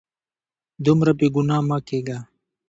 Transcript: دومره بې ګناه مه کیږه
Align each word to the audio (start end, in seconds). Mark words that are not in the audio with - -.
دومره 0.85 1.11
بې 1.19 1.27
ګناه 1.35 1.63
مه 1.67 1.77
کیږه 1.87 2.17